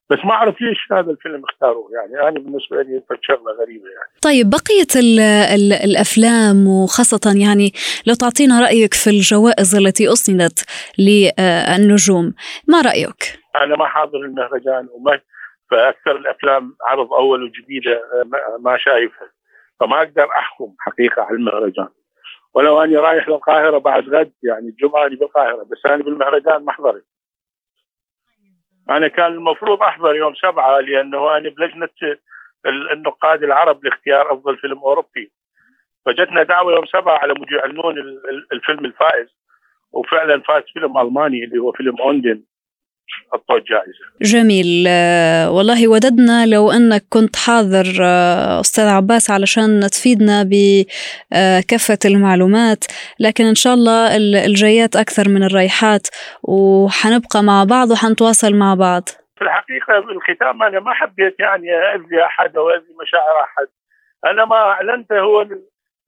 بس 0.10 0.18
ما 0.26 0.32
أعرف 0.32 0.62
ليش 0.62 0.78
هذا 0.92 1.12
الفيلم 1.12 1.44
اختاروه 1.44 1.90
يعني 1.94 2.30
أنا 2.30 2.40
بالنسبة 2.40 2.82
لي 2.82 3.02
شغلة 3.22 3.52
غريبة 3.62 3.86
يعني. 3.86 4.10
طيب 4.22 4.50
بقية 4.50 4.88
ال 4.96 5.20
ال 5.20 5.74
الأفلام 5.74 6.68
وخاصة 6.68 7.36
يعني 7.36 7.72
لو 8.08 8.14
تعطينا 8.14 8.62
رأيك 8.62 8.94
في 8.94 9.10
الجوائز 9.10 9.76
التي 9.76 10.14
أسندت 10.14 10.66
للنجوم 10.98 12.34
ما 12.68 12.82
رأيك؟ 12.82 13.47
أنا 13.64 13.76
ما 13.76 13.88
حاضر 13.88 14.18
المهرجان 14.18 14.88
وما 14.92 15.20
فأكثر 15.72 16.16
الأفلام 16.16 16.76
عرض 16.82 17.14
أول 17.14 17.44
وجديدة 17.44 18.04
ما 18.60 18.78
شايفها. 18.78 19.32
فما 19.80 19.98
أقدر 19.98 20.30
أحكم 20.32 20.76
حقيقة 20.80 21.22
على 21.22 21.36
المهرجان. 21.36 21.90
ولو 22.54 22.84
أني 22.84 22.98
رايح 22.98 23.30
للقاهرة 23.30 23.78
بعد 23.78 24.10
غد 24.10 24.34
يعني 24.44 24.68
الجمعة 24.70 25.10
بالقاهرة 25.10 25.64
بس 25.64 25.86
أنا 25.86 26.04
بالمهرجان 26.04 26.66
ما 26.66 26.72
حضرت. 26.72 27.06
أنا 28.90 29.08
كان 29.08 29.34
المفروض 29.34 29.82
أحضر 29.82 30.16
يوم 30.16 30.36
سبعة 30.36 30.80
لأنه 30.80 31.38
أنا 31.38 31.50
بلجنة 31.50 31.90
النقاد 32.66 33.44
العرب 33.44 33.86
لاختيار 33.86 34.34
أفضل 34.34 34.58
فيلم 34.58 34.78
أوروبي. 34.78 35.32
فجتنا 36.06 36.44
دعوة 36.44 36.74
يوم 36.74 36.86
سبعة 36.86 37.18
على 37.18 37.34
مود 37.34 37.52
يعلنون 37.52 37.96
الفيلم 38.52 38.86
الفائز. 38.86 39.38
وفعلا 39.92 40.42
فاز 40.42 40.64
فيلم 40.74 40.98
ألماني 40.98 41.44
اللي 41.44 41.58
هو 41.60 41.72
فيلم 41.72 42.02
أوندن. 42.02 42.44
حطوا 43.34 43.58
الجائزة 43.58 44.06
جميل. 44.22 44.86
آه، 44.88 45.52
والله 45.52 45.88
وددنا 45.88 46.46
لو 46.46 46.72
أنك 46.72 47.04
كنت 47.10 47.36
حاضر 47.36 47.86
آه، 48.02 48.60
أستاذ 48.60 48.88
عباس 48.88 49.32
علشان 49.32 49.80
تفيدنا 49.92 50.44
بكافة 50.44 52.00
المعلومات 52.06 52.86
لكن 53.20 53.46
إن 53.46 53.56
شاء 53.56 53.74
الله 53.74 54.18
الجايات 54.46 54.96
أكثر 54.96 55.30
من 55.30 55.44
الرايحات 55.44 56.08
وحنبقى 56.44 57.44
مع 57.44 57.64
بعض 57.64 57.92
وحنتواصل 57.92 58.56
مع 58.56 58.74
بعض. 58.74 59.04
في 59.38 59.42
الحقيقة 59.44 60.00
بالختام 60.00 60.64
أنا 60.64 60.80
ما 60.80 60.94
حبيت 60.94 61.40
يعني 61.40 61.68
أذي 61.96 62.24
أحد 62.26 62.58
أو 62.58 62.70
أذي 62.70 62.94
مشاعر 63.02 63.42
أحد. 63.44 63.68
أنا 64.26 64.46
ما 64.46 64.56
أعلنته 64.56 65.20
هو 65.20 65.48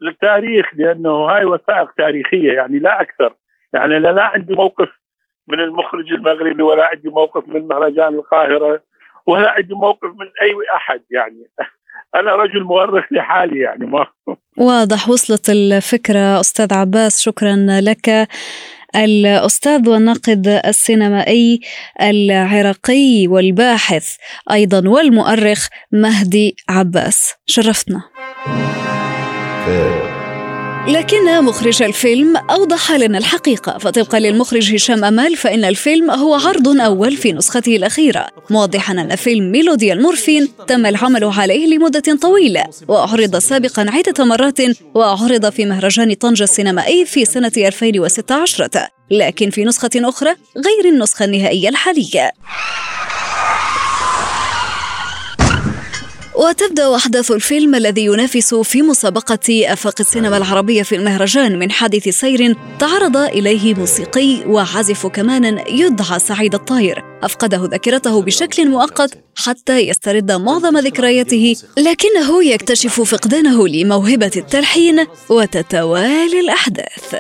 للتاريخ 0.01 0.65
لأنه 0.73 1.09
هاي 1.09 1.45
وثائق 1.45 1.91
تاريخية 1.97 2.51
يعني 2.53 2.79
لا 2.79 3.01
أكثر. 3.01 3.33
يعني 3.73 3.97
أنا 3.97 4.07
لا 4.07 4.23
عندي 4.23 4.53
موقف 4.53 4.98
من 5.49 5.59
المخرج 5.59 6.12
المغربي 6.13 6.63
ولا 6.63 6.85
عندي 6.85 7.09
موقف 7.09 7.47
من 7.47 7.67
مهرجان 7.67 8.15
القاهرة 8.15 8.81
ولا 9.25 9.49
عندي 9.49 9.73
موقف 9.73 10.09
من 10.09 10.27
أي 10.41 10.55
أحد 10.75 11.01
يعني. 11.12 11.49
أنا 12.15 12.35
رجل 12.35 12.63
مؤرخ 12.63 13.05
لحالي 13.12 13.59
يعني 13.59 13.85
ما 13.85 14.07
واضح 14.57 15.09
وصلت 15.09 15.49
الفكرة 15.49 16.39
أستاذ 16.39 16.73
عباس 16.73 17.21
شكرا 17.21 17.55
لك. 17.81 18.27
الأستاذ 18.95 19.89
والناقد 19.89 20.47
السينمائي 20.47 21.59
العراقي 22.01 23.27
والباحث 23.27 24.17
أيضا 24.51 24.89
والمؤرخ 24.89 25.67
مهدي 25.91 26.55
عباس. 26.69 27.35
شرفتنا 27.45 28.01
لكن 30.87 31.41
مخرج 31.43 31.83
الفيلم 31.83 32.37
أوضح 32.37 32.91
لنا 32.91 33.17
الحقيقة. 33.17 33.77
فطبقا 33.77 34.19
للمخرج 34.19 34.75
هشام 34.75 35.03
أمال 35.03 35.37
فإن 35.37 35.65
الفيلم 35.65 36.11
هو 36.11 36.33
عرض 36.33 36.67
أول 36.67 37.17
في 37.17 37.33
نسخته 37.33 37.75
الأخيرة. 37.75 38.27
موضحا 38.49 38.93
أن 38.93 39.15
فيلم 39.15 39.51
ميلودي 39.51 39.93
المورفين 39.93 40.49
تم 40.67 40.85
العمل 40.85 41.23
عليه 41.23 41.67
لمدة 41.67 42.17
طويلة 42.21 42.63
وعرض 42.87 43.35
سابقا 43.35 43.85
عدة 43.89 44.25
مرات 44.25 44.57
وعرض 44.95 45.49
في 45.49 45.65
مهرجان 45.65 46.13
طنجة 46.13 46.43
السينمائي 46.43 47.05
في 47.05 47.25
سنة 47.25 47.51
2016 47.57 48.69
لكن 49.11 49.49
في 49.49 49.65
نسخة 49.65 49.89
أخرى 49.95 50.29
غير 50.57 50.93
النسخة 50.93 51.25
النهائية 51.25 51.69
الحالية. 51.69 52.31
وتبدأ 56.39 56.95
أحداث 56.95 57.32
الفيلم 57.32 57.75
الذي 57.75 58.06
ينافس 58.06 58.54
في 58.56 58.82
مسابقة 58.82 59.73
آفاق 59.73 59.95
السينما 59.99 60.38
العربية 60.38 60.84
في 60.84 60.95
المهرجان 60.95 61.60
من 61.60 61.71
حادث 61.71 62.10
سير 62.10 62.56
تعرض 62.80 63.17
إليه 63.17 63.73
موسيقي 63.73 64.45
وعازف 64.45 65.08
كمان 65.08 65.63
يدعى 65.69 66.19
سعيد 66.19 66.56
الطاير 66.56 67.04
أفقده 67.23 67.65
ذاكرته 67.71 68.21
بشكل 68.21 68.69
مؤقت 68.69 69.17
حتى 69.36 69.80
يسترد 69.80 70.32
معظم 70.32 70.78
ذكرياته 70.78 71.56
لكنه 71.78 72.43
يكتشف 72.43 73.02
فقدانه 73.02 73.67
لموهبة 73.67 74.32
التلحين 74.36 75.06
وتتوالي 75.30 76.39
الأحداث. 76.39 77.15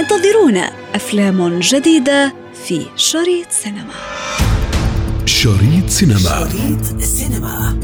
انتظرونا 0.00 0.72
أفلام 0.94 1.58
جديدة 1.58 2.34
في 2.66 2.86
شريط 2.96 3.46
سينما. 3.50 3.94
شريط 5.26 5.88
سينما. 5.88 6.18
شريط 6.18 7.00
سينما. 7.00 7.80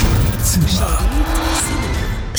شريط 0.00 0.42
سينما. 0.44 1.03